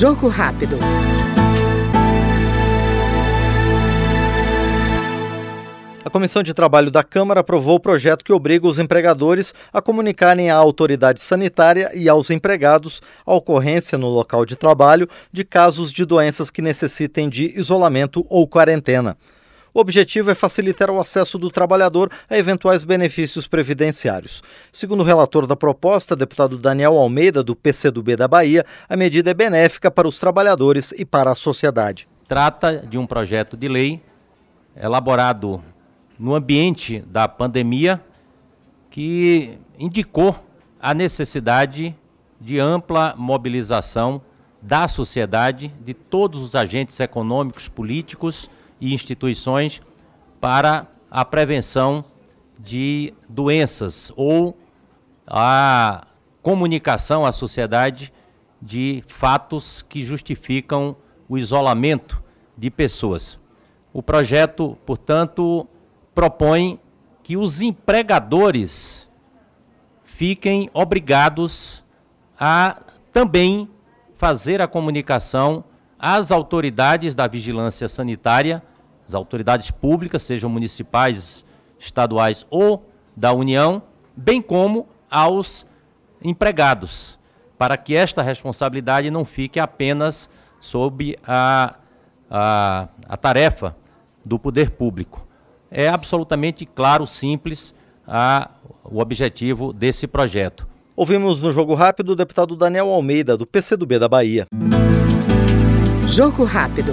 [0.00, 0.78] Jogo rápido.
[6.02, 10.50] A Comissão de Trabalho da Câmara aprovou o projeto que obriga os empregadores a comunicarem
[10.50, 16.06] à autoridade sanitária e aos empregados a ocorrência no local de trabalho de casos de
[16.06, 19.18] doenças que necessitem de isolamento ou quarentena.
[19.72, 24.42] O objetivo é facilitar o acesso do trabalhador a eventuais benefícios previdenciários.
[24.72, 29.34] Segundo o relator da proposta, deputado Daniel Almeida, do PCdoB da Bahia, a medida é
[29.34, 32.08] benéfica para os trabalhadores e para a sociedade.
[32.26, 34.02] Trata de um projeto de lei
[34.76, 35.62] elaborado
[36.18, 38.00] no ambiente da pandemia
[38.90, 40.36] que indicou
[40.80, 41.96] a necessidade
[42.40, 44.20] de ampla mobilização
[44.60, 49.82] da sociedade, de todos os agentes econômicos, políticos e instituições
[50.40, 52.04] para a prevenção
[52.58, 54.56] de doenças ou
[55.26, 56.06] a
[56.42, 58.12] comunicação à sociedade
[58.60, 60.96] de fatos que justificam
[61.28, 62.22] o isolamento
[62.56, 63.38] de pessoas.
[63.92, 65.66] O projeto, portanto,
[66.14, 66.78] propõe
[67.22, 69.08] que os empregadores
[70.04, 71.84] fiquem obrigados
[72.38, 72.82] a
[73.12, 73.68] também
[74.16, 75.64] fazer a comunicação
[75.98, 78.62] às autoridades da vigilância sanitária
[79.10, 81.44] as autoridades públicas, sejam municipais,
[81.78, 83.82] estaduais ou da União,
[84.16, 85.66] bem como aos
[86.22, 87.18] empregados,
[87.58, 91.74] para que esta responsabilidade não fique apenas sob a,
[92.30, 93.76] a, a tarefa
[94.24, 95.26] do poder público.
[95.70, 97.74] É absolutamente claro, simples,
[98.06, 98.50] a,
[98.84, 100.68] o objetivo desse projeto.
[100.94, 104.46] Ouvimos no Jogo Rápido o deputado Daniel Almeida, do PCdoB da Bahia.
[106.06, 106.92] Jogo Rápido.